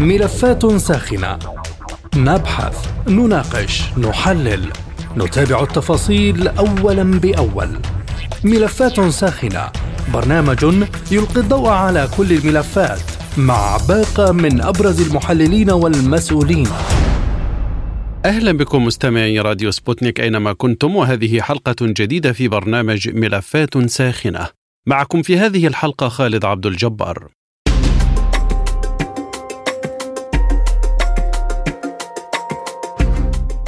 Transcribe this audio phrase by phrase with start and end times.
[0.00, 1.38] ملفات ساخنة.
[2.16, 4.72] نبحث نناقش نحلل.
[5.16, 7.68] نتابع التفاصيل اولا بأول.
[8.44, 9.70] ملفات ساخنة.
[10.14, 10.64] برنامج
[11.10, 13.00] يلقي الضوء على كل الملفات
[13.38, 16.68] مع باقة من أبرز المحللين والمسؤولين.
[18.24, 24.48] أهلا بكم مستمعي راديو سبوتنيك أينما كنتم وهذه حلقة جديدة في برنامج ملفات ساخنة.
[24.86, 27.28] معكم في هذه الحلقة خالد عبد الجبار.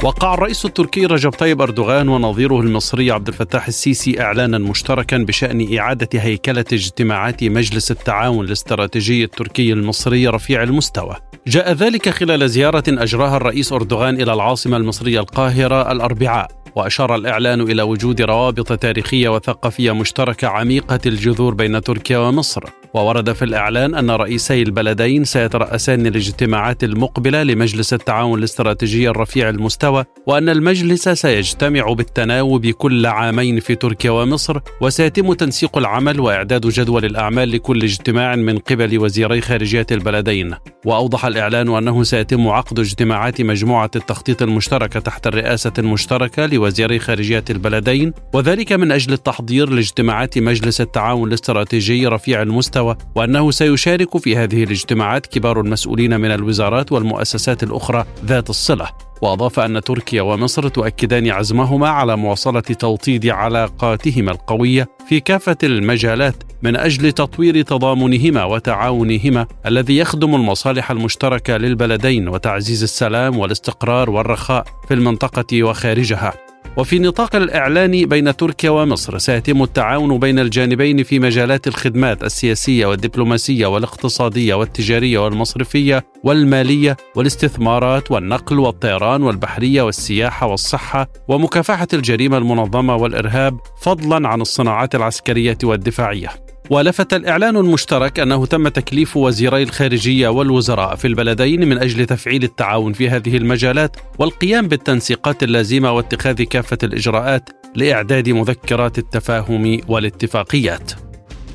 [0.03, 6.19] وقع الرئيس التركي رجب طيب أردوغان ونظيره المصري عبد الفتاح السيسي إعلانا مشتركا بشأن إعادة
[6.19, 11.15] هيكلة اجتماعات مجلس التعاون الاستراتيجي التركي المصري رفيع المستوى.
[11.47, 17.81] جاء ذلك خلال زيارة أجراها الرئيس أردوغان إلى العاصمة المصرية القاهرة الأربعاء وأشار الإعلان إلى
[17.81, 22.63] وجود روابط تاريخية وثقافية مشتركة عميقة الجذور بين تركيا ومصر
[22.93, 30.49] وورد في الإعلان أن رئيسي البلدين سيترأسان الاجتماعات المقبلة لمجلس التعاون الاستراتيجي الرفيع المستوى وأن
[30.49, 37.83] المجلس سيجتمع بالتناوب كل عامين في تركيا ومصر وسيتم تنسيق العمل وإعداد جدول الأعمال لكل
[37.83, 40.55] اجتماع من قبل وزيري خارجية البلدين.
[40.85, 48.13] وأوضح الإعلان أنه سيتم عقد اجتماعات مجموعة التخطيط المشتركة تحت الرئاسة المشتركة لوزيري خارجية البلدين
[48.33, 52.76] وذلك من أجل التحضير لاجتماعات مجلس التعاون الاستراتيجي رفيع المستوى.
[53.15, 58.89] وأنه سيشارك في هذه الاجتماعات كبار المسؤولين من الوزارات والمؤسسات الأخرى ذات الصلة.
[59.21, 66.75] وأضاف أن تركيا ومصر تؤكدان عزمهما على مواصلة توطيد علاقاتهما القوية في كافة المجالات من
[66.75, 75.63] أجل تطوير تضامنهما وتعاونهما الذي يخدم المصالح المشتركة للبلدين وتعزيز السلام والاستقرار والرخاء في المنطقة
[75.63, 76.46] وخارجها.
[76.77, 83.67] وفي نطاق الإعلان بين تركيا ومصر سيتم التعاون بين الجانبين في مجالات الخدمات السياسية والدبلوماسية
[83.67, 94.27] والاقتصادية والتجارية والمصرفية والمالية والاستثمارات والنقل والطيران والبحرية والسياحة والصحة ومكافحة الجريمة المنظمة والإرهاب فضلا
[94.27, 96.46] عن الصناعات العسكرية والدفاعية.
[96.69, 102.93] ولفت الإعلان المشترك أنه تم تكليف وزيري الخارجية والوزراء في البلدين من أجل تفعيل التعاون
[102.93, 110.91] في هذه المجالات والقيام بالتنسيقات اللازمة واتخاذ كافة الإجراءات لإعداد مذكرات التفاهم والاتفاقيات.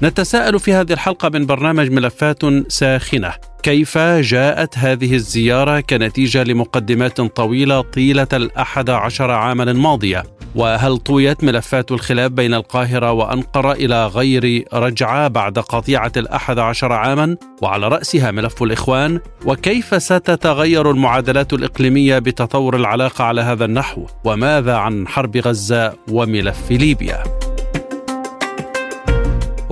[0.02, 7.80] نتساءل في هذه الحلقة من برنامج ملفات ساخنة كيف جاءت هذه الزيارة كنتيجة لمقدمات طويلة
[7.80, 10.22] طيلة الأحد عشر عاما الماضية
[10.54, 17.36] وهل طويت ملفات الخلاف بين القاهرة وأنقرة إلى غير رجعة بعد قطيعة الأحد عشر عاما؟
[17.62, 25.08] وعلى رأسها ملف الإخوان وكيف ستتغير المعادلات الإقليمية بتطور العلاقة على هذا النحو؟ وماذا عن
[25.08, 27.22] حرب غزة وملف ليبيا؟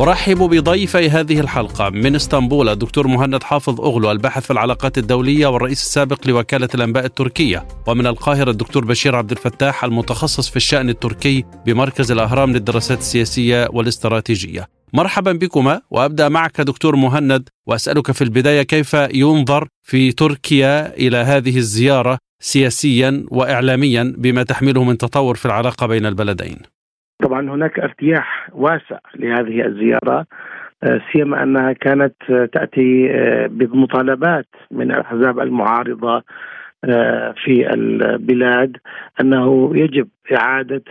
[0.01, 1.91] أرحب بضيفي هذه الحلقة.
[1.91, 7.69] من إسطنبول الدكتور مهند حافظ أغلو الباحث في العلاقات الدولية والرئيس السابق لوكالة الأنباء التركية.
[7.87, 14.69] ومن القاهرة الدكتور بشير عبد الفتاح المتخصص في الشأن التركي بمركز الأهرام للدراسات السياسية والاستراتيجية.
[14.93, 21.57] مرحبا بكما وأبدأ معك دكتور مهند وأسألك في البداية كيف ينظر في تركيا إلى هذه
[21.57, 26.80] الزيارة سياسيا واعلاميا بما تحمله من تطور في العلاقة بين البلدين.
[27.23, 30.27] طبعا هناك ارتياح واسع لهذه الزيارة
[30.83, 32.15] آه، سيما أنها كانت
[32.53, 36.23] تأتي آه، بمطالبات من الأحزاب المعارضة
[36.85, 38.77] آه، في البلاد
[39.21, 40.83] أنه يجب إعادة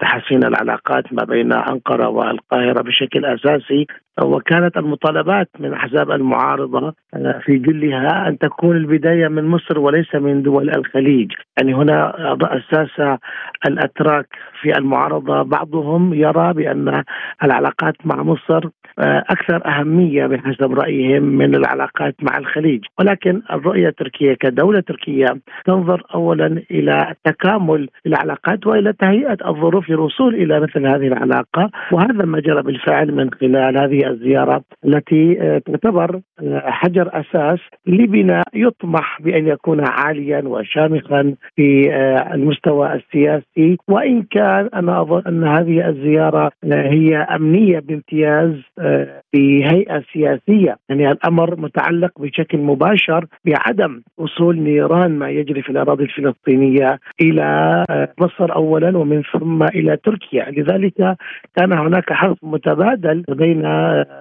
[0.00, 3.86] تحسين العلاقات ما بين أنقرة والقاهرة بشكل أساسي.
[4.22, 10.42] وكانت المطالبات من أحزاب المعارضة آه، في جلها أن تكون البداية من مصر وليس من
[10.42, 13.18] دول الخليج، يعني هنا أساس
[13.66, 14.26] الأتراك
[14.60, 15.42] في المعارضة.
[15.42, 17.04] بعضهم يرى بأن
[17.44, 18.68] العلاقات مع مصر
[18.98, 25.26] أكثر أهمية بحسب رأيهم من العلاقات مع الخليج، ولكن الرؤية التركية كدولة تركية
[25.64, 32.40] تنظر اولا إلى تكامل العلاقات وإلى تهيئة الظروف للوصول إلى مثل هذه العلاقة، وهذا ما
[32.40, 39.46] جرى بالفعل من خلال هذه الزيارة التي آه، تعتبر آه، حجر أساس لبناء يطمح بأن
[39.46, 43.76] يكون عاليا وشامخا في آه، المستوى السياسي.
[43.88, 48.52] وإن كان أنا أظن أن هذه الزيارة هي أمنية بامتياز
[48.90, 56.04] uh, بهيئة سياسية، يعني الأمر متعلق بشكل مباشر بعدم وصول نيران ما يجري في الأراضي
[56.04, 57.84] الفلسطينية إلى
[58.20, 61.16] مصر اولا ومن ثم إلى تركيا، لذلك
[61.56, 63.66] كان هناك حرص متبادل بين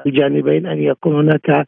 [0.06, 1.65] الجانبين أن يكون هناك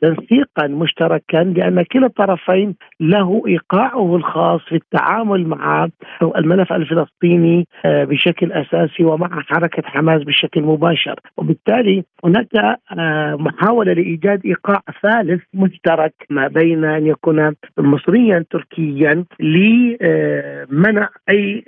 [0.00, 5.88] تنسيقا مشتركا لأن كلا الطرفين له إيقاعه الخاص في التعامل مع
[6.36, 12.04] الملف الفلسطيني بشكل أساسي ومع حركة حماس بشكل مباشر، وبالتالي بالتالي
[12.42, 21.64] هناك آه، محاولة لإيجاد إيقاع ثالث مشترك ما بين أن يكون مصريا تركيا لمنع أي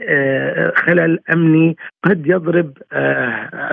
[0.77, 2.73] خلل أمني قد يضرب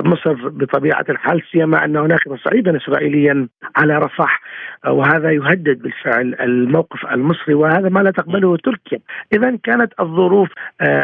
[0.05, 4.41] مصر بطبيعة الحال سيما أن هناك تصعيدا اسرائيليا على رفح
[4.87, 8.99] وهذا يهدد بالفعل الموقف المصري وهذا ما لا تقبله تركيا.
[9.33, 10.49] اذا كانت الظروف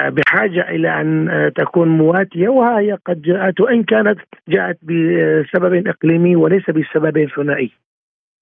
[0.07, 7.27] بحاجة إلى أن تكون مواتية وهي قد جاءت وإن كانت جاءت بسبب اقليمي وليس بسبب
[7.35, 7.71] ثنائي.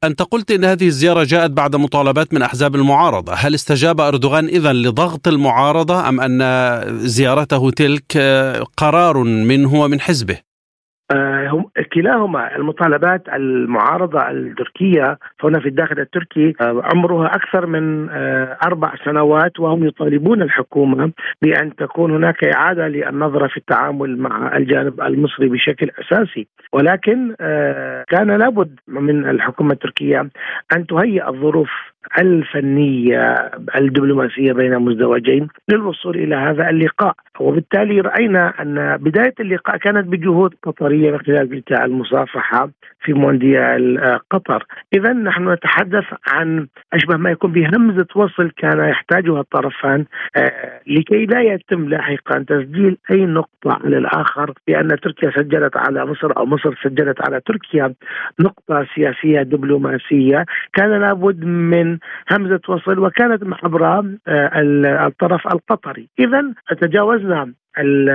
[0.04, 3.34] أنت قلت أن هذه الزيارة جاءت بعد مطالبات من أحزاب المعارضة.
[3.34, 6.40] هل استجاب أردوغان إذا لضغط المعارضة أم أن
[6.98, 8.18] زيارته تلك
[8.78, 10.45] قرار منه ومن حزبه؟
[11.94, 19.60] كلاهما المطالبات المعارضة التركية هنا في الداخل التركي آه، عمرها أكثر من آه، أربع سنوات
[19.60, 21.12] وهم يطالبون الحكومة
[21.42, 26.48] بأن تكون هناك إعادة للنظرة في التعامل مع الجانب المصري بشكل أساسي.
[26.74, 27.36] ولكن
[28.08, 30.30] كان لابد من الحكومة التركية
[30.76, 31.70] أن تهيئ الظروف
[32.20, 37.16] الفنية الدبلوماسية بين مزدوجين للوصول إلى هذا اللقاء.
[37.40, 42.70] وبالتالي رأينا أن بداية اللقاء كانت بجهود قطرية من خلال المصافحة
[43.02, 44.66] في مونديال قطر.
[44.94, 50.06] إذا نحن نتحدث عن أشبه ما يكون بهمزه وصل كان يحتاجها الطرفان
[50.36, 56.38] آه، لكي لا يتم لاحقا تسجيل أي نقطة على الآخر بان تركيا سجلت على مصر
[56.38, 57.94] أو مصر سجلت على تركيا
[58.40, 60.46] نقطة سياسية دبلوماسية.
[60.74, 61.95] كان لابد من
[62.32, 66.10] همزة وصل وكانت عبر آه، الطرف القطري.
[66.20, 67.54] اذا تجاوزنا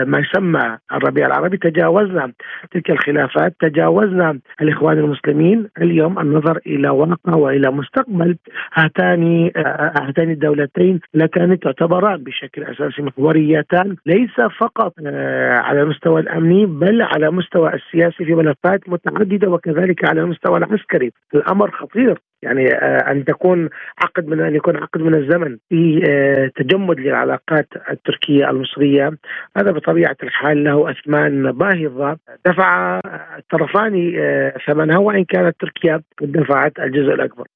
[0.06, 2.32] ما يسمى الربيع العربي تجاوزنا
[2.70, 5.68] تلك الخلافات تجاوزنا الإخوان المسلمين.
[5.78, 8.36] اليوم النظر إلى واقع وإلى مستقبل
[8.74, 9.50] هاتان
[9.96, 17.28] هاتان الدولتين اللتان تعتبران بشكل أساسي محوريتان ليس فقط آه، على المستوى الأمني بل على
[17.28, 21.12] المستوى السياسي في ملفات متعددة وكذلك على المستوى العسكري.
[21.34, 22.18] الأمر خطير.
[22.42, 27.68] يعني آه، أن تكون عقد من أن يكون عقد من الزمن في آه، تجمد للعلاقات
[27.90, 29.10] التركية المصرية
[29.56, 32.16] هذا بطبيعة الحال له أثمان باهظة
[32.46, 33.00] دفع
[33.38, 37.46] الطرفان آه، ثمنها وإن كانت تركيا دفعت الجزء الأكبر.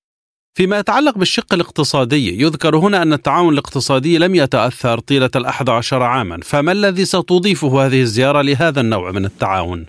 [0.57, 6.41] فيما يتعلق بالشق الاقتصادي يذكر هنا أن التعاون الاقتصادي لم يتأثر طيلة الأحد عشر عاما
[6.43, 9.87] فما الذي ستضيفه هذه الزيارة لهذا النوع من التعاون؟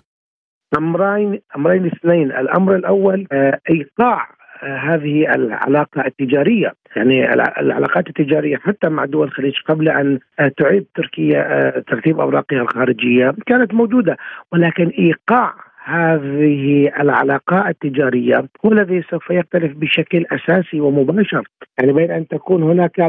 [0.78, 3.28] أمرين أمرين اثنين الأمر الأول
[3.70, 10.19] إيقاع هذه العلاقة التجارية يعني العلاقات التجارية حتى مع دول الخليج قبل أن
[10.57, 14.18] تعيد تركيا ترتيب أوراقها الخارجية كانت موجودة
[14.52, 15.54] ولكن إيقاع
[15.86, 21.44] هذه العلاقات التجارية هو الذي سوف يختلف بشكل أساسي ومباشر.
[21.80, 23.00] يعني بين أن تكون هناك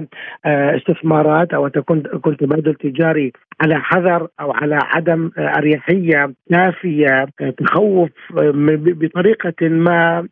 [0.44, 7.50] آه، استثمارات ان تكون كل تبادل تجاري على حذر أو على عدم أريحية كافية آه،
[7.50, 10.28] تخوف آه، بطريقة ما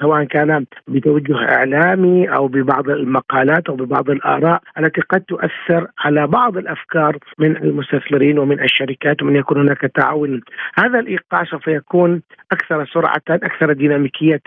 [0.00, 6.56] سواء كان بتوجه إعلامي أو ببعض المقالات أو ببعض الآراء التي قد تؤثر على بعض
[6.56, 10.40] الأفكار من المستثمرين ومن الشركات ومن يكون هناك تعاون.
[10.78, 14.40] هذا الإيقاع سوف يكون أكثر سرعة أكثر ديناميكية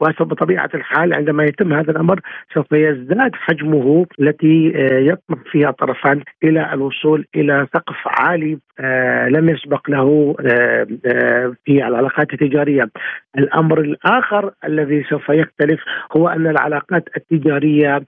[0.00, 2.20] وبطبيعه الحال عندما يتم هذا الأمر
[2.54, 9.48] سوف يزداد حجمه التي آه، يطمح فيها الطرفان إلى الوصول إلى سقف عالي آه، لم
[9.48, 10.86] يسبق له آه،
[11.64, 12.90] في العلاقات التجارية.
[13.38, 15.80] الأمر الآخر الذي سوف يختلف
[16.16, 18.02] هو أن العلاقات التجارية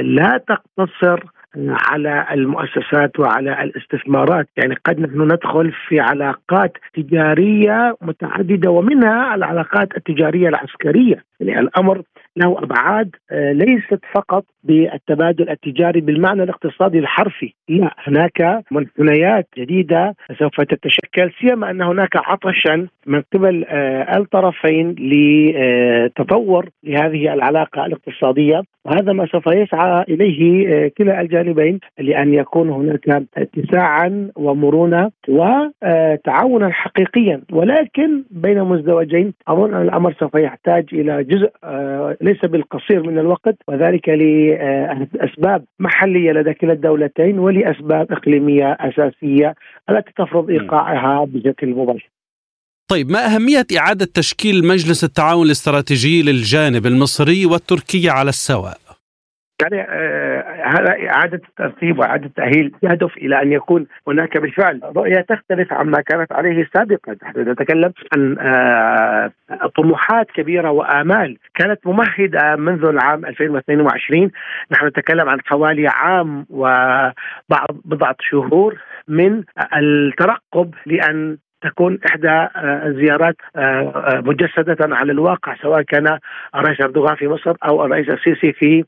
[0.00, 1.24] لا تقتصر
[1.58, 4.48] على المؤسسات وعلى الاستثمارات.
[4.56, 11.27] يعني قد نحن ندخل في علاقات تجارية متعددة ومنها العلاقات التجارية العسكرية.
[11.40, 12.02] يعني الأمر
[12.36, 20.60] له أبعاد آه، ليست فقط بالتبادل التجاري بالمعنى الاقتصادي الحرفي، لا هناك منحنيات جديدة سوف
[20.60, 28.62] تتشكل سيما أن هناك عطشا من قبل آه، الطرفين لتطور لهذه العلاقة الاقتصادية.
[28.84, 37.42] وهذا ما سوف يسعى إليه آه، كلا الجانبين لأن يكون هناك اتساعا ومرونة وتعاونا حقيقيا.
[37.52, 41.50] ولكن بين مزدوجين أظن أن الأمر سوف يحتاج إلى جزء
[42.20, 49.54] ليس بالقصير من الوقت وذلك لأسباب محلية لدى كلا الدولتين ولأسباب إقليمية أساسية
[49.90, 52.10] التي تفرض إيقاعها بشكل مباشر.
[52.90, 58.78] طيب ما أهمية إعادة تشكيل مجلس التعاون الاستراتيجي للجانب المصري والتركي على السواء؟
[59.62, 65.72] يعني آه هذا إعادة الترتيب وإعادة التأهيل يهدف إلى أن يكون هناك بالفعل رؤية تختلف
[65.72, 69.32] عما كانت عليه سابقا، نحن نتكلم عن آه
[69.76, 74.30] طموحات كبيرة وآمال كانت ممهدة منذ العام 2022
[74.72, 79.42] نحن نتكلم عن حوالي عام وبعض بضعة شهور من
[79.76, 82.48] الترقب لأن تكون إحدى
[82.86, 83.36] الزيارات
[84.26, 86.18] مجسدة على الواقع سواء كان
[86.54, 88.84] الرئيس أردوغان في مصر أو الرئيس السيسي في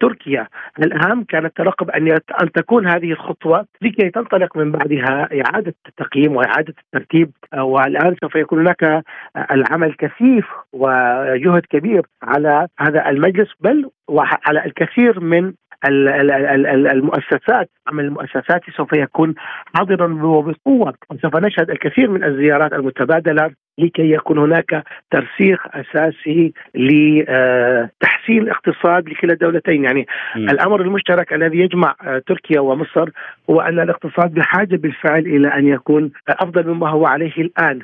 [0.00, 0.46] تركيا.
[0.78, 2.08] الأهم كان الترقب أن
[2.42, 8.58] أن تكون هذه الخطوة لكي تنطلق من بعدها إعادة التقييم وإعادة الترتيب والآن سوف يكون
[8.60, 9.04] هناك
[9.50, 15.52] العمل كثيف وجهد كبير على هذا المجلس بل وعلى الكثير من
[15.84, 19.34] المؤسسات عمل المؤسسات سوف يكون
[19.74, 29.08] حاضرا وبقوة؟ وسوف نشهد الكثير من الزيارات المتبادلة لكي يكون هناك ترسيخ أساسي لتحسين الاقتصاد
[29.08, 30.06] لكلا الدولتين يعني
[30.36, 30.50] م.
[30.50, 33.10] الأمر المشترك الذي يجمع آه، تركيا ومصر
[33.50, 37.80] هو أن الاقتصاد بحاجة بالفعل إلى أن يكون أفضل مما هو عليه الآن.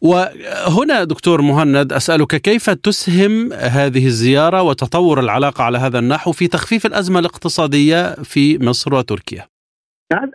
[0.00, 6.86] وهنا دكتور مهند أسألك كيف تسهم هذه الزيارة وتطور العلاقة على هذا النحو في تخفيف
[6.86, 9.57] الأزمة الاقتصادية في مصر وتركيا؟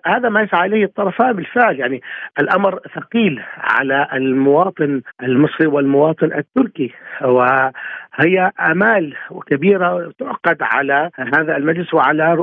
[0.06, 1.80] هذا ما يسعى إليه الطرفان بالفعل.
[1.80, 2.02] يعني
[2.40, 9.16] الأمر ثقيل على المواطن المصري والمواطن التركي وهي آمال
[9.48, 12.34] كبيرة تعقد على هذا المجلس وعلى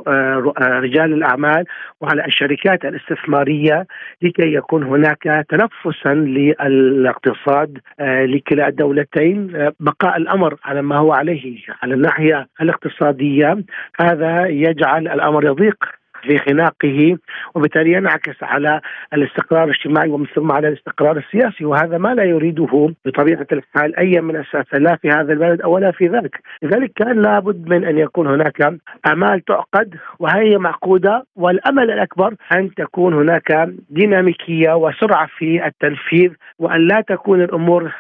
[0.63, 1.65] رجال الأعمال
[2.01, 3.87] وعلى الشركات الاستثمارية
[4.23, 9.71] لكي يكون هناك تنفسا للاقتصاد لكلا الدولتين.
[9.81, 13.59] بقاء الأمر على ما هو عليه على الناحية الاقتصادية
[14.01, 16.00] هذا يجعل الأمر يضيق.
[16.23, 17.17] في خناقه
[17.55, 18.81] وبالتالي ينعكس على
[19.15, 24.37] الاستقرار الاجتماعي ومن ثم على الاستقرار السياسي وهذا ما لا يريده بطبيعة الحال أي من
[24.37, 28.75] الساسة لا في هذا البلد ولا في ذاك، لذلك كان لابد من أن يكون هناك
[29.07, 37.01] آمال تعقد وهي معقودة والأمل الأكبر أن تكون هناك ديناميكية وسرعة في التنفيذ وأن لا
[37.01, 37.93] تكون الأمور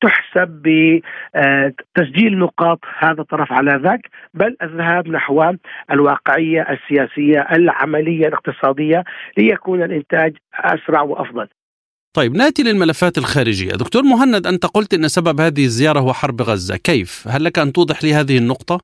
[0.00, 5.54] تحسب بتسجيل نقاط هذا الطرف على ذاك بل الذهاب نحو
[5.90, 7.15] الواقعية السياسية.
[7.16, 9.04] السياسية العملية الاقتصادية
[9.38, 11.48] ليكون الإنتاج أسرع وأفضل.
[12.16, 16.76] طيب نأتي للملفات الخارجية، دكتور مهند أنت قلت إن سبب هذه الزيارة هو حرب غزة،
[16.76, 18.80] كيف؟ هل لك أن توضح لي هذه النقطة؟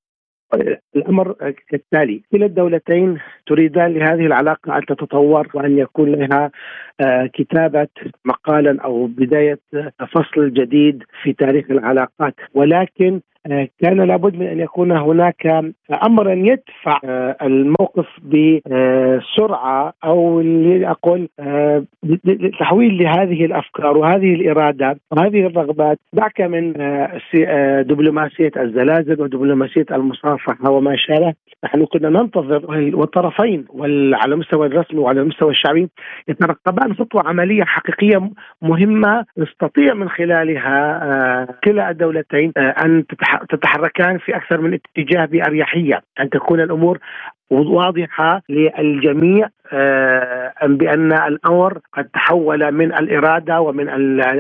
[0.97, 1.33] الأمر
[1.69, 6.51] كالتالي كلا الدولتين تريدان لهذه العلاقة أن تتطور وأن يكون لها
[7.01, 7.89] آه، كتابة
[8.25, 9.59] مقالا أو بداية
[10.13, 13.21] فصل جديد في تاريخ العلاقات ولكن
[13.81, 15.47] كان لابد من أن يكون هناك
[16.07, 20.41] امرا يدفع آه، الموقف بسرعة أو
[20.83, 21.29] أقول
[22.61, 25.99] تحويل لهذه الأفكار وهذه الإرادة وهذه الرغبات.
[26.13, 26.73] دعك من
[27.83, 31.35] دبلوماسية الزلازل ودبلوماسية المصافحة وما شابه
[31.65, 35.89] نحن كنا ننتظر والطرفين وعلى المستوى الرسمي وعلى المستوى الشعبي
[36.29, 38.31] يترقبان خطوة عملية حقيقية
[38.63, 43.07] مهمة نستطيع من خلالها آه، كلا الدولتين آه، أن
[43.51, 46.99] تتحركان في أكثر من اتجاه بأريحية، أن تكون الأمور
[47.53, 53.89] واضحة للجميع آه، بأن الأمر قد تحول من الإرادة ومن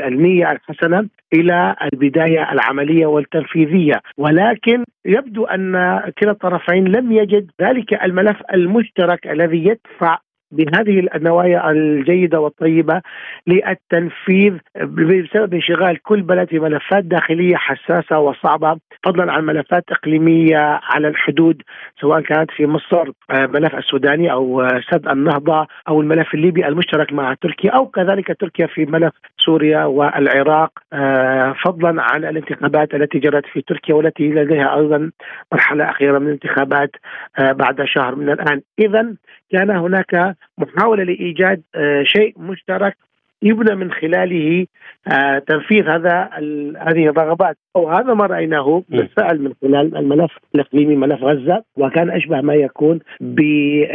[0.08, 3.94] النية الحسنة إلى البداية العملية والتنفيذية.
[4.18, 5.72] ولكن يبدو أن
[6.18, 10.18] كلا الطرفين لم يجد ذلك الملف المشترك الذي يدفع
[10.52, 13.02] بهذه النوايا الجيدة والطيبة
[13.47, 21.09] للتنفيذ بسبب انشغال كل بلد في ملفات داخلية حساسة وصعبة فضلا عن ملفات إقليمية على
[21.09, 21.62] الحدود
[22.00, 27.35] سواء كانت في مصر آه، ملف السوداني أو سد النهضة أو الملف الليبي المشترك مع
[27.35, 30.71] تركيا أو كذلك تركيا في ملف سوريا والعراق.
[30.92, 35.11] آه، فضلا عن الانتخابات التي جرت في تركيا والتي لديها أيضا
[35.52, 36.90] مرحلة أخيرة من الانتخابات
[37.38, 38.62] آه، بعد شهر من الآن.
[38.78, 39.14] اذا
[39.50, 42.96] كان هناك محاولة لإيجاد آه، شيء مشترك
[43.42, 44.66] يبنى من خلاله
[45.08, 46.30] آه، تنفيذ هذا
[46.78, 52.40] هذه الرغبات أو هذا ما رأيناه بالفعل من خلال الملف الإقليمي ملف غزة وكان أشبه
[52.40, 53.88] ما يكون بسبب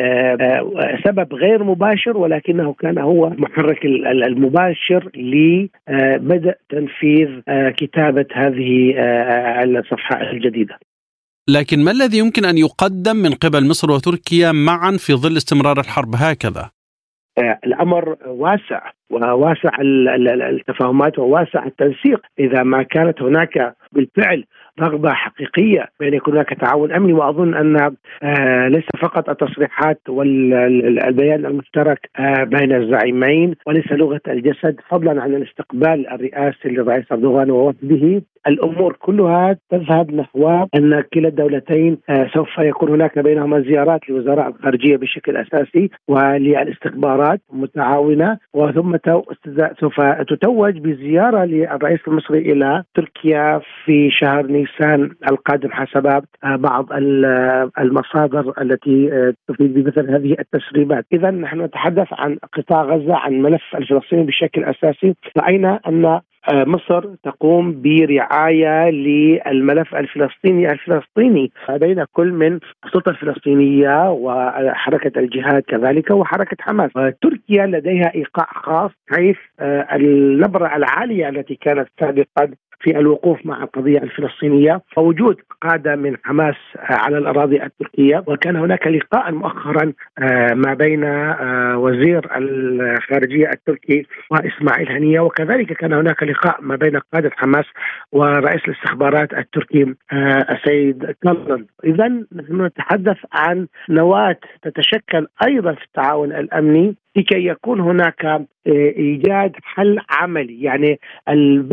[1.34, 7.30] آه، غير مباشر ولكنه كان هو محرك المباشر لبدء تنفيذ
[7.70, 8.94] كتابة هذه
[9.64, 10.80] الصفحة الجديدة.
[11.50, 16.16] لكن ما الذي يمكن أن يقدم من قبل مصر وتركيا معا في ظل استمرار الحرب
[16.16, 16.70] هكذا؟
[17.38, 22.22] آه، الأمر واسع وواسع التفاهمات وواسع التنسيق.
[22.40, 24.44] إذا ما كانت هناك بالفعل
[24.80, 32.10] رغبة حقيقية بأن يكون هناك تعاون أمني وأظن أن آه، ليس فقط التصريحات والبيان المشترك
[32.20, 38.22] آه، بين الزعيمين وليس لغة الجسد فضلا عن الاستقبال الرئاسي للرئيس أردوغان ووفده.
[38.48, 44.98] الأمور كلها تذهب نحو أن كلا الدولتين آه، سوف يكون هناك بينهما زيارات لوزراء الخارجية
[44.98, 48.96] بشكل أساسي وللاستخبارات متعاونة وثم
[49.80, 56.88] سوف تتوج بزيارة للرئيس المصري إلى تركيا في شهر نيسان القادم حسب بعض
[57.80, 64.24] المصادر التي تفيد بمثل هذه التسريبات، اذا نحن نتحدث عن قطاع غزة عن ملف الفلسطيني
[64.24, 73.10] بشكل أساسي، رأينا أن آه، مصر تقوم برعاية للملف الفلسطيني الفلسطيني بين كل من السلطة
[73.10, 76.92] الفلسطينية وحركة الجهاد كذلك وحركة حماس.
[77.22, 83.98] تركيا لديها إيقاع خاص حيث آه، النبرة العالية التي كانت سابقا في الوقوف مع القضية
[83.98, 84.82] الفلسطينية.
[84.98, 88.24] ووجود قادة من حماس على الأراضي التركية.
[88.28, 95.20] وكان هناك لقاء مؤخرا آه، ما بين آه، وزير الخارجية التركي وإسماعيل هنية.
[95.20, 97.66] وكذلك كان هناك لقاء ما بين قادة حماس
[98.12, 106.32] ورئيس الاستخبارات التركي آه، السيد كلن اذا نحن نتحدث عن نواة تتشكل أيضا في التعاون
[106.32, 106.96] الأمني.
[107.18, 108.46] لكي يكون هناك آه،
[108.98, 110.62] إيجاد حل عملي.
[110.62, 111.00] يعني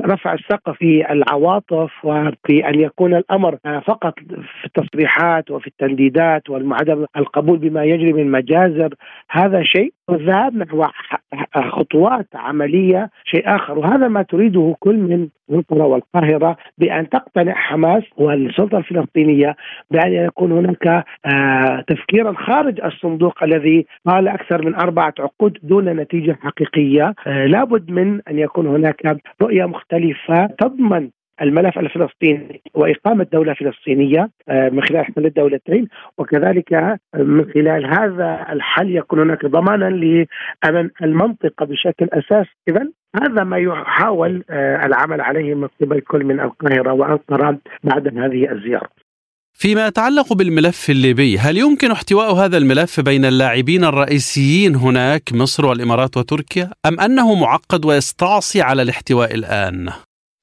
[0.00, 4.14] رفع السقف في العواطف وفي أن يكون الأمر فقط
[4.60, 8.94] في التصريحات وفي التنديدات والعدم القبول بما يجري من مجازر
[9.30, 10.84] هذا شيء والذهاب نحو
[11.70, 13.78] خطوات عملية شيء آخر.
[13.78, 19.56] وهذا ما تريده كل من انقره والقاهرة بأن تقتنع حماس والسلطة الفلسطينية
[19.90, 26.38] بأن يكون هناك آه، تفكيرا خارج الصندوق الذي قال أكثر من أربعة عقود دون نتيجة
[26.42, 27.14] حقيقية.
[27.26, 31.10] آه، لابد من أن يكون هناك رؤية مختلفة تضمن
[31.42, 35.88] الملف الفلسطيني وإقامة دولة فلسطينية آه، من خلال حل الدولتين
[36.18, 42.86] وكذلك من خلال هذا الحل يكون هناك ضمانا لأمن المنطقة بشكل أساس اذا
[43.22, 48.88] هذا ما يحاول آه، العمل عليه من قبل كل من القاهرة وانقره بعد هذه الزيارة.
[49.56, 56.16] فيما يتعلق بالملف الليبي هل يمكن احتواء هذا الملف بين اللاعبين الرئيسيين هناك مصر والإمارات
[56.16, 59.88] وتركيا أم أنه معقد ويستعصي على الاحتواء الآن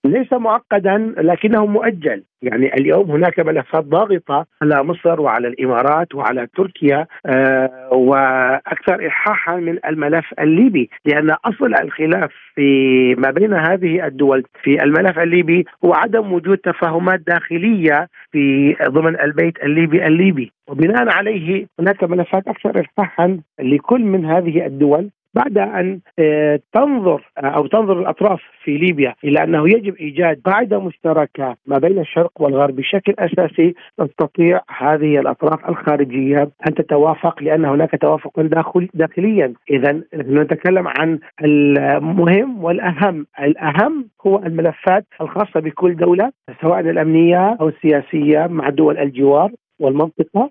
[0.06, 2.24] ليس معقدا لكنه مؤجل.
[2.42, 9.78] يعني اليوم هناك ملفات ضاغطة على مصر وعلى الإمارات وعلى تركيا آه وأكثر إلحاحا من
[9.86, 16.34] الملف الليبي لأن أصل الخلاف في ما بين هذه الدول في الملف الليبي هو عدم
[16.34, 20.52] وجود تفاهمات داخلية في ضمن البيت الليبي الليبي.
[20.70, 25.10] وبناء عليه هناك ملفات أكثر إلحاحا لكل من هذه الدول.
[25.34, 30.80] بعد أن آه، تنظر آه، أو تنظر الأطراف في ليبيا إلى أنه يجب إيجاد قاعدة
[30.80, 38.02] مشتركة ما بين الشرق والغرب بشكل أساسي تستطيع هذه الأطراف الخارجية أن تتوافق لأن هناك
[38.02, 46.80] توافقا داخل داخليا، اذا نتكلم عن المهم والأهم، الأهم هو الملفات الخاصة بكل دولة سواء
[46.80, 50.50] الأمنية أو السياسية مع دول الجوار والمنطقة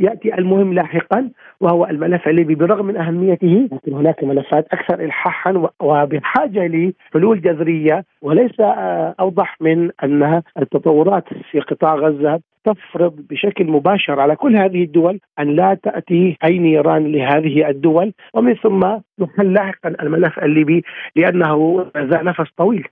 [0.00, 6.66] يأتي المهم لاحقا وهو الملف الليبي برغم من أهميته لكن هناك ملفات أكثر الحاحا وبحاجة
[6.66, 14.36] لحلول جذرية وليس آه، أوضح من أن التطورات في قطاع غزة تفرض بشكل مباشر على
[14.36, 18.80] كل هذه الدول أن لا تأتي أي نيران لهذه الدول ومن ثم
[19.18, 20.84] نحل لاحقا الملف الليبي
[21.16, 22.88] لأنه ذا نفس طويل.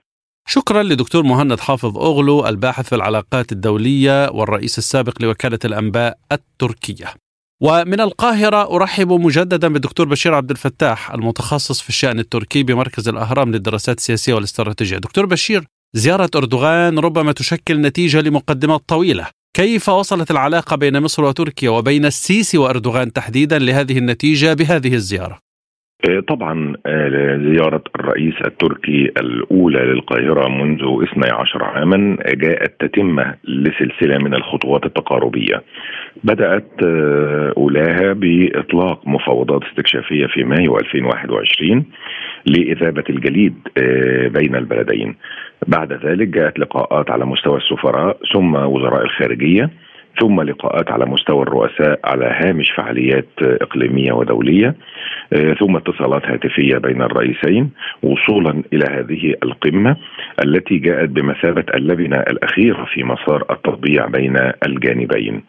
[0.51, 7.13] شكرا لدكتور مهند حافظ أوغلو الباحث في العلاقات الدولية والرئيس السابق لوكالة الأنباء التركية.
[7.61, 13.97] ومن القاهرة أرحب مجددا بالدكتور بشير عبد الفتاح المتخصص في الشأن التركي بمركز الأهرام للدراسات
[13.97, 14.97] السياسية والاستراتيجية.
[14.97, 15.63] دكتور بشير
[15.95, 19.27] زيارة أردوغان ربما تشكل نتيجة لمقدمات طويلة.
[19.53, 25.48] كيف وصلت العلاقة بين مصر وتركيا وبين السيسي وأردوغان تحديدا لهذه النتيجة بهذه الزيارة؟
[26.27, 34.85] طبعا آه، زيارة الرئيس التركي الأولى للقاهرة منذ 12 عاما جاءت تتمة لسلسلة من الخطوات
[34.85, 35.63] التقاربية.
[36.23, 41.85] بدأت آه، أولاها بإطلاق مفاوضات استكشافية في مايو 2021
[42.45, 43.55] لإذابة الجليد
[44.33, 45.15] بين البلدين.
[45.67, 49.69] بعد ذلك جاءت لقاءات على مستوى السفراء ثم وزراء الخارجية.
[50.21, 54.75] ثم لقاءات على مستوى الرؤساء على هامش فعاليات إقليمية ودولية
[55.33, 57.69] آه، ثم اتصالات هاتفية بين الرئيسين
[58.03, 59.95] وصولا إلى هذه القمة
[60.45, 65.43] التي جاءت بمثابة اللبنة الأخيرة في مسار التطبيع بين الجانبين.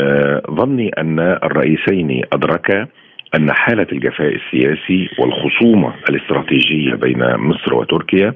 [0.00, 2.86] آه، ظني أن الرئيسين أدركا
[3.34, 8.34] أن حالة الجفاء السياسي والخصومة الاستراتيجية بين مصر وتركيا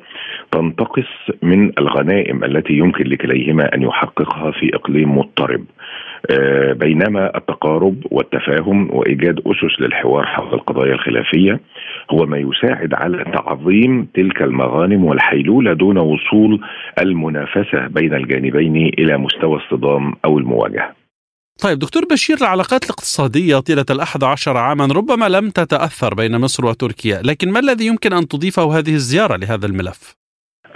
[0.52, 1.08] تنتقص
[1.42, 5.64] من الغنائم التي يمكن لكليهما أن يحققها في إقليم مضطرب.
[6.30, 11.60] آه، بينما التقارب والتفاهم وإيجاد أسس للحوار حول القضايا الخلافية
[12.10, 16.60] هو ما يساعد على تعظيم تلك المغانم والحيلولة دون وصول
[17.00, 21.03] المنافسة بين الجانبين إلى مستوى الصدام أو المواجهة.
[21.62, 27.22] طيب دكتور بشير العلاقات الاقتصادية طيلة الأحد عشر عاما ربما لم تتأثر بين مصر وتركيا
[27.24, 30.16] لكن ما الذي يمكن أن تضيفه هذه الزيارة لهذا الملف؟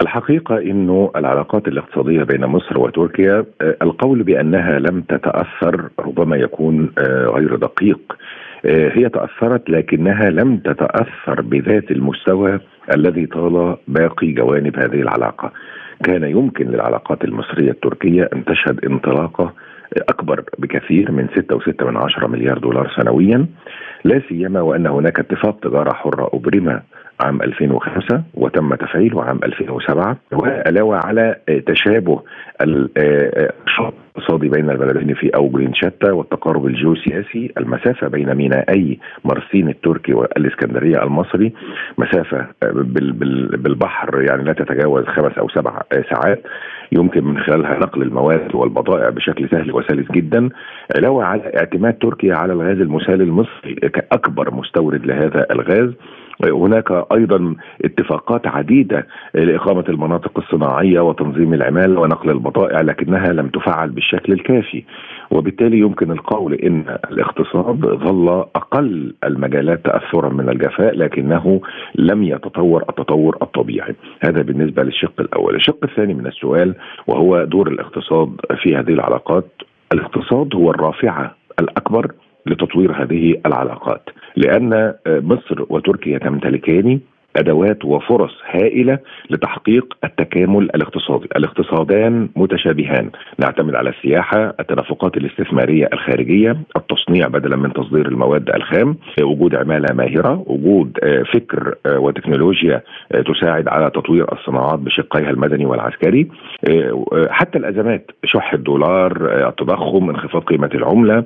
[0.01, 7.25] الحقيقة أنه العلاقات الاقتصادية بين مصر وتركيا آه، القول بأنها لم تتأثر ربما يكون آه،
[7.25, 7.99] غير دقيق
[8.65, 12.59] آه، هي تأثرت لكنها لم تتأثر بذات المستوى
[12.95, 15.51] الذي طال باقي جوانب هذه العلاقة
[16.03, 19.53] كان يمكن للعلاقات المصرية التركية أن تشهد انطلاقة
[19.97, 23.45] أكبر بكثير من 6.6 من عشرة مليار دولار سنويا.
[24.03, 26.81] لا سيما وأن هناك اتفاق تجارة حرة أبرم
[27.19, 32.21] عام 2005 وتم تفعيله عام 2007 وعلاوة على تشابه
[32.61, 33.93] النشاط
[34.29, 41.53] الاقتصادي بين البلدين في اوجه شتى والتقارب الجيوسياسي المسافة بين مينائي مرسين التركي والإسكندرية المصري
[41.97, 42.47] مسافة
[43.63, 46.43] بالبحر يعني لا تتجاوز خمس أو سبع ساعات.
[46.91, 50.49] يمكن من خلالها نقل المواد والبضائع بشكل سهل وسلس جدا.
[50.95, 55.93] علاوة على اعتماد تركيا على الغاز المسال المصري كأكبر مستورد لهذا الغاز.
[56.43, 64.33] هناك أيضا اتفاقات عديدة لإقامة المناطق الصناعية وتنظيم العماله ونقل البضائع لكنها لم تفعل بالشكل
[64.33, 64.83] الكافي.
[65.31, 71.61] وبالتالي يمكن القول إن الاقتصاد ظل أقل المجالات تاثرا من الجفاء لكنه
[71.95, 73.95] لم يتطور التطور الطبيعي.
[74.21, 75.55] هذا بالنسبة للشق الأول.
[75.55, 76.75] الشق الثاني من السؤال
[77.07, 79.45] وهو دور الاقتصاد في هذه العلاقات.
[79.93, 82.11] الاقتصاد هو الرافعة الأكبر
[82.49, 84.09] لتطوير هذه العلاقات.
[84.35, 86.99] لأن مصر وتركيا تمتلكان
[87.35, 97.27] أدوات وفرص هائلة لتحقيق التكامل الاقتصادي، الاقتصادان متشابهان، نعتمد على السياحه، التدفقات الاستثمارية الخارجية، التصنيع
[97.27, 103.67] بدلا من تصدير المواد الخام، وجود عمالة ماهرة، وجود آه، فكر آه، وتكنولوجيا آه، تساعد
[103.67, 106.27] على تطوير الصناعات بشقيها المدني والعسكري،
[107.29, 109.11] حتى الأزمات، شح الدولار،
[109.47, 111.23] التضخم، انخفاض قيمة العملة،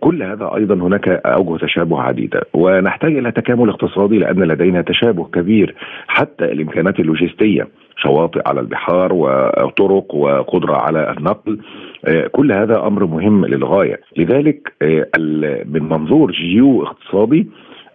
[0.00, 5.74] كل هذا أيضا هناك أوجه تشابه عديده، ونحتاج إلى تكامل اقتصادي لأن لدينا تشابه كبير
[6.08, 11.58] حتى الإمكانات اللوجستية شواطئ على البحار وطرق وقدرة على النقل
[12.04, 14.00] آه، كل هذا أمر مهم للغاية.
[14.16, 15.06] لذلك آه،
[15.64, 17.46] من منظور جيو اقتصادي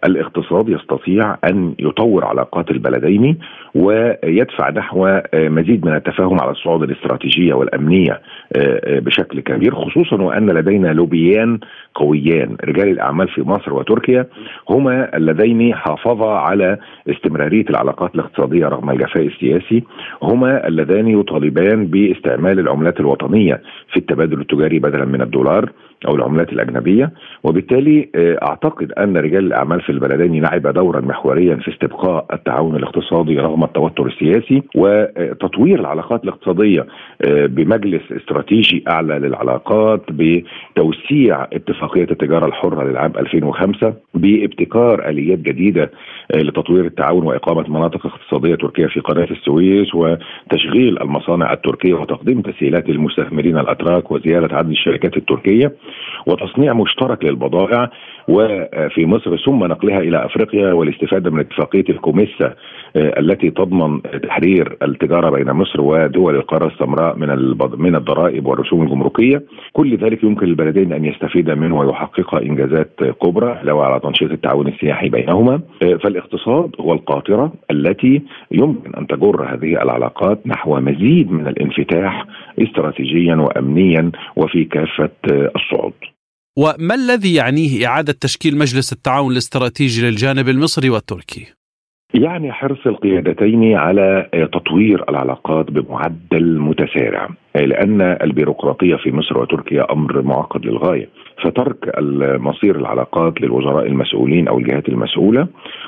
[0.04, 3.38] الاقتصاد يستطيع أن يطور علاقات البلدين
[3.74, 8.20] ويدفع نحو آه، مزيد من التفاهم على الصعود الاستراتيجية والأمنية آه،
[8.56, 11.58] آه، بشكل كبير خصوصا وأن لدينا لوبيان
[11.94, 14.26] قويان رجال الأعمال في مصر وتركيا
[14.70, 16.78] هما اللذين حافظا على
[17.10, 19.82] استمرارية العلاقات الاقتصادية رغم الجفاء السياسي
[20.22, 23.62] هما اللذان يطالبان باستعمال العملات الوطنية
[23.92, 25.70] في التبادل التجاري بدلا من الدولار
[26.08, 27.12] أو العملات الأجنبية
[27.44, 28.08] وبالتالي
[28.42, 34.06] أعتقد أن رجال الأعمال في البلدين لعب دورا محوريا في استبقاء التعاون الاقتصادي رغم التوتر
[34.06, 36.86] السياسي وتطوير العلاقات الاقتصادية
[37.22, 45.90] آه، بمجلس استراتيجي أعلى للعلاقات بتوسيع اتفاقية التجارة الحرة للعام 2005 بابتكار آليات جديدة
[46.34, 52.88] آه، لتطوير التعاون وإقامة مناطق اقتصادية تركية في قناة السويس وتشغيل المصانع التركية وتقديم تسهيلات
[52.88, 55.72] للمستثمرين الأتراك وزيادة عدد الشركات التركية
[56.26, 57.90] وتصنيع مشترك للبضائع
[58.28, 62.54] وفي مصر ثم نقلها إلى أفريقيا والاستفادة من اتفاقية الكوميسا
[62.96, 67.28] آه، التي تضمن تحرير التجارة بين مصر ودول القارة السمراء من
[67.76, 69.42] من الضرائب والرسوم الجمركية،
[69.72, 75.08] كل ذلك يمكن للبلدين أن يستفيدا منه ويحقق إنجازات كبرى لو على تنشيط التعاون السياحي
[75.08, 82.26] بينهما، آه، فالاقتصاد هو القاطره التي يمكن أن تجر هذه العلاقات نحو مزيد من الانفتاح
[82.62, 85.92] استراتيجيا وامنيا وفي كافة آه، الصعود.
[86.58, 91.46] وما الذي يعنيه إعادة تشكيل مجلس التعاون الاستراتيجي للجانب المصري والتركي؟
[92.14, 100.66] يعني حرص القيادتين على تطوير العلاقات بمعدل متسارع لأن البيروقراطية في مصر وتركيا أمر معقد
[100.66, 101.08] للغاية
[101.44, 102.00] فترك
[102.40, 105.46] مصير العلاقات للوزراء المسؤولين أو الجهات المسؤولة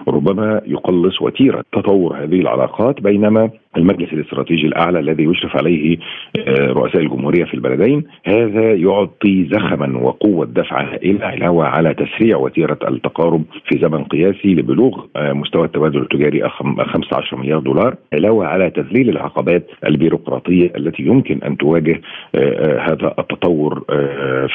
[0.08, 5.96] ربما يقلص وتيرة تطور هذه العلاقات بينما المجلس الاستراتيجي الأعلى الذي يشرف عليه
[6.38, 12.78] آه، رؤساء الجمهورية في البلدين هذا يعطي زخما وقوة دفع هائله علاوه على تسريع وتيرة
[12.88, 19.08] التقارب في زمن قياسي لبلوغ آه، مستوى التبادل التجاري 15 مليار دولار علاوه على تذليل
[19.08, 22.00] العقبات البيروقراطية التي يمكن أن تواجه
[22.34, 23.84] آه، هذا التطور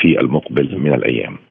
[0.02, 1.49] في المقبل من الأيام.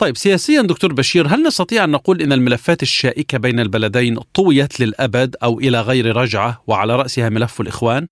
[0.00, 5.36] طيب سياسيا دكتور بشير هل نستطيع أن نقول إن الملفات الشائكة بين البلدين طويت للأبد
[5.44, 8.06] أو إلى غير رجعة وعلى رأسها ملف الإخوان؟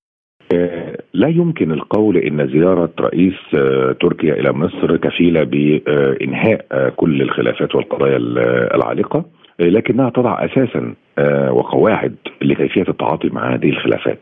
[0.55, 7.22] آه، لا يمكن القول إن زيارة رئيس آه، تركيا إلى مصر كفيلة بإنهاء آه، كل
[7.22, 8.16] الخلافات والقضايا
[8.75, 9.25] العالقة
[9.59, 10.95] لكنها تضع أساسا
[11.51, 14.19] وقواعد لكيفية التعاطي مع هذه الخلافات.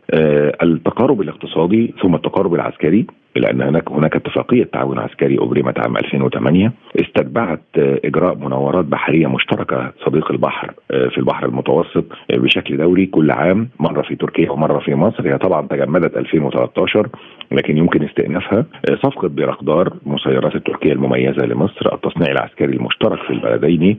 [0.63, 6.71] التقارب الاقتصادي ثم التقارب العسكري لأن هناك هناك اتفاقية تعاون عسكري أبرمت عام 2008
[7.01, 14.01] استتبعت إجراء مناورات بحرية مشتركة صديق البحر في البحر المتوسط بشكل دوري كل عام مرة
[14.01, 17.07] في تركيا ومرة في مصر هي طبعا تجمدت 2013
[17.51, 18.65] لكن يمكن استئنافها
[19.03, 23.97] صفقة بيرقدار مسيرات التركيه المميزة لمصر التصنيع العسكري المشترك في البلدين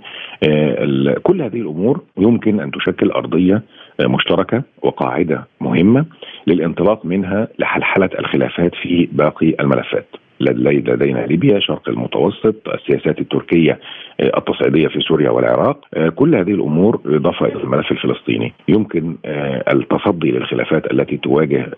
[1.23, 3.63] كل هذه الأمور يمكن أن تشكل أرضية
[4.01, 6.05] مشتركة وقاعدة مهمة
[6.47, 10.07] للانطلاق منها لحلحلة الخلافات في باقي الملفات.
[10.41, 13.79] لدينا ليبيا شرق المتوسط السياسات التركية
[14.21, 18.53] آه، التصعيدية في سوريا والعراق آه، كل هذه الأمور إضافة إلى الملف الفلسطيني.
[18.69, 21.71] يمكن آه، التصدي للخلافات التي تواجه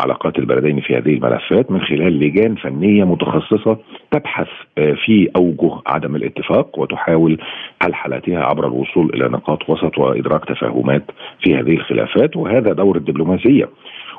[0.00, 3.78] علاقات البلدين في هذه الملفات من خلال لجان فنية متخصصة
[4.10, 7.38] تبحث في أوجه عدم الاتفاق وتحاول
[7.82, 11.02] حل حالاتها عبر الوصول إلى نقاط وسط وإدراك تفاهمات
[11.42, 13.68] في هذه الخلافات وهذا دور الدبلوماسية.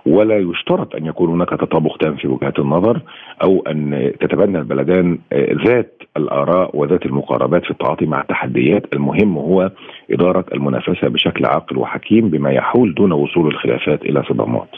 [0.05, 3.01] ولا يشترط أن يكون هناك تطابق تام في وجهات النظر
[3.43, 5.19] أو أن تتبنى البلدان
[5.65, 9.71] ذات الآراء وذات المقاربات في التعاطي مع التحديات، المهم هو
[10.11, 14.69] إدارة المنافسة بشكل عاقل وحكيم بما يحول دون وصول الخلافات إلى صدامات.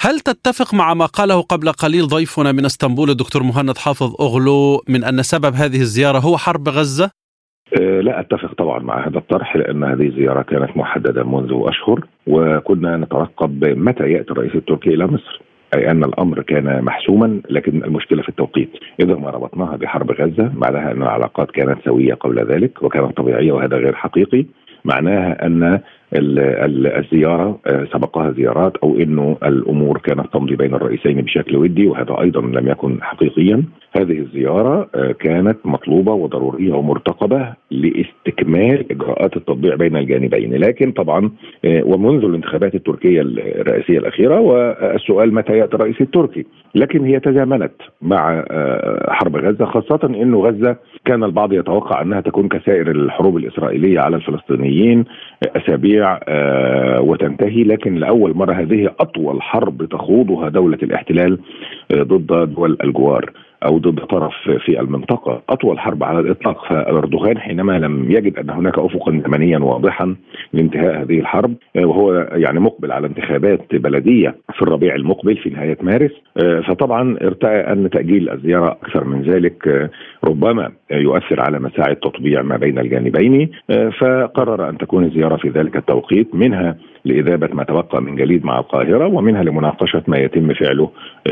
[0.00, 5.04] هل تتفق مع ما قاله قبل قليل ضيفنا من إسطنبول الدكتور مهند حافظ أغلو من
[5.04, 7.10] أن سبب هذه الزيارة هو حرب غزة؟
[7.74, 12.96] آه، لا أتفق طبعا مع هذا الطرح لأن هذه الزيارة كانت محددة منذ أشهر وكنا
[12.96, 15.40] نترقب متى يأتي الرئيس التركي إلى مصر.
[15.74, 18.70] أي أن الأمر كان محسوما لكن المشكلة في التوقيت.
[19.00, 23.76] إذا ما ربطناها بحرب غزة معناها أن العلاقات كانت سوية قبل ذلك وكانت طبيعية وهذا
[23.76, 24.44] غير حقيقي.
[24.84, 25.80] معناها أن
[26.12, 32.40] الزيارة آه، سبقها زيارات أو إنه الأمور كانت تمضي بين الرئيسين بشكل ودي وهذا أيضا
[32.40, 33.62] لم يكن حقيقيا.
[33.96, 40.54] هذه الزيارة آه، كانت مطلوبة وضرورية ومرتقبة لاستكمال إجراءات التطبيع بين الجانبين.
[40.54, 41.30] لكن طبعا
[41.64, 48.44] آه، ومنذ الانتخابات التركية الرئاسيه الأخيرة والسؤال متى يأتي الرئيس التركي؟ لكن هي تزامنت مع
[49.08, 55.04] حرب غزة خاصة انه غزة كان البعض يتوقع أنها تكون كسائر الحروب الإسرائيلية على الفلسطينيين
[55.56, 57.64] أسابيع آه، وتنتهي.
[57.64, 61.38] لكن لأول مرة هذه أطول حرب تخوضها دولة الاحتلال
[61.90, 63.32] آه، ضد دول الجوار.
[63.64, 64.32] أو ضد طرف
[64.64, 65.42] في المنطقة.
[65.48, 70.16] أطول حرب على الإطلاق فأردوغان حينما لم يجد أن هناك افقا زمنيا واضحا
[70.52, 75.78] لانتهاء هذه الحرب آه، وهو يعني مقبل على انتخابات بلدية في الربيع المقبل في نهاية
[75.82, 76.10] مارس
[76.42, 79.90] آه، فطبعا ارتأى أن تأجيل الزيارة أكثر من ذلك آه،
[80.24, 83.50] ربما يؤثر على مساعي التطبيع ما بين الجانبين
[84.00, 89.06] فقرر أن تكون الزيارة في ذلك التوقيت منها لإذابة ما تبقى من جليد مع القاهرة
[89.06, 90.90] ومنها لمناقشة ما يتم فعله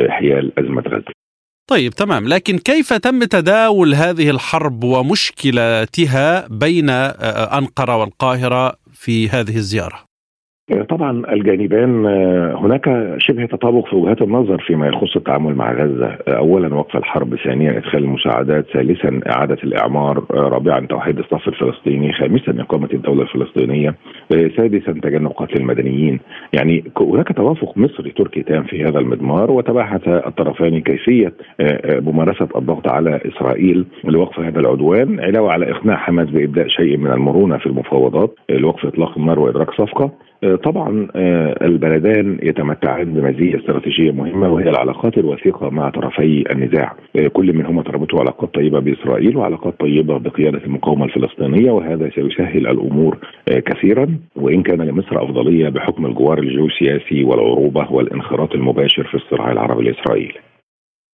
[0.09, 1.24] حيال أزمة غزة.
[1.67, 9.57] طيب تمام لكن كيف تم تداول هذه الحرب ومشكلتها بين آه، أنقرة والقاهرة في هذه
[9.57, 10.14] الزيارة؟
[10.89, 16.39] طبعا الجانبان آه، هناك شبه تطابق في وجهات النظر فيما يخص التعامل مع غزة، آه،
[16.39, 22.55] اولا وقف الحرب، ثانيا إدخال المساعدات، ثالثا إعادة الإعمار، آه، رابعا توحيد الصف الفلسطيني، خامسا
[22.61, 23.95] إقامة الدولة الفلسطينية،
[24.31, 26.21] سادسا تجنب قتل المدنيين،
[26.53, 31.33] يعني هناك توافق مصري تركي تام في هذا المضمار وتباحث الطرفان كيفية
[31.89, 37.59] ممارسة الضغط على إسرائيل لوقف هذا العدوان، علاوة على إقناع حماس بإبداء شيء من المرونة
[37.59, 40.11] في المفاوضات لوقف إطلاق النار وادراك صفقة،
[40.63, 46.95] طبعا آه، البلدان يتمتعان بمزيه استراتيجية مهمة وهي العلاقات الوثيقة مع طرفي النزاع.
[47.17, 53.19] آه، كل منهما تربطه علاقات طيبة بإسرائيل وعلاقات طيبة بقيادة المقاومة الفلسطينية وهذا سيسهل الأمور
[53.49, 54.19] آه، كثيرا.
[54.37, 60.35] وإن كان لمصر أفضلية بحكم الجوار الجيوسياسي والعروبة والانخراط المباشر في الصراع العربي الاسرائيلي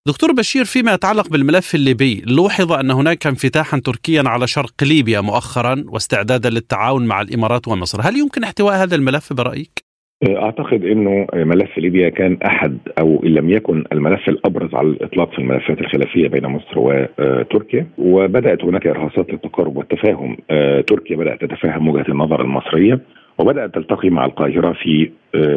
[0.09, 5.85] دكتور بشير فيما يتعلق بالملف الليبي لوحظ أن هناك انفتاحا تركيا على شرق ليبيا مؤخرا
[5.89, 9.85] واستعدادا للتعاون مع الإمارات ومصر هل يمكن احتواء هذا الملف برأيك؟
[10.29, 15.39] أعتقد إنه ملف ليبيا كان أحد أو إن لم يكن الملف الأبرز على الإطلاق في
[15.39, 20.37] الملفات الخلافية بين مصر وتركيا وبدأت هناك إرهاصات للتقارب والتفاهم
[20.87, 23.01] تركيا بدأت تتفهم وجهة النظر المصرية
[23.39, 25.11] وبدأت تلتقي مع القاهرة في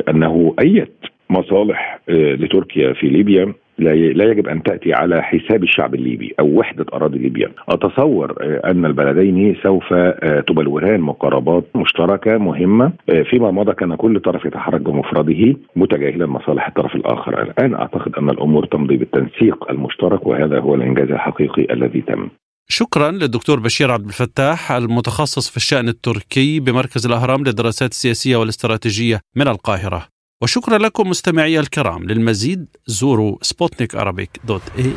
[0.10, 0.88] أنه اي
[1.30, 7.18] مصالح لتركيا في ليبيا لا يجب أن تأتي على حساب الشعب الليبي أو وحدة أراضي
[7.18, 7.52] ليبيا.
[7.70, 14.20] أتصور آه، أن البلدين سوف آه، تبلوران مقاربات مشتركة مهمة آه، فيما مضى كان كل
[14.20, 20.60] طرف يتحرك بمفرده متجاهلا مصالح الطرف الآخر، الآن أعتقد أن الأمور تمضي بالتنسيق المشترك وهذا
[20.60, 22.30] هو الإنجاز الحقيقي الذي تم.
[22.68, 29.48] شكرا للدكتور بشير عبد الفتاح المتخصص في الشأن التركي بمركز الأهرام للدراسات السياسية والاستراتيجية من
[29.48, 30.13] القاهرة
[30.44, 32.04] وشكرا لكم مستمعي الكرام.
[32.04, 33.96] للمزيد زوروا سبوتنيك
[34.44, 34.92] dot ae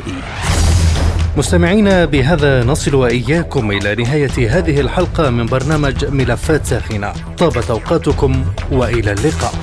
[1.37, 7.13] مستمعينا بهذا نصل وإياكم إلى نهاية هذه الحلقة من برنامج ملفات ساخنة.
[7.37, 9.53] طابت أوقاتكم وإلى اللقاء.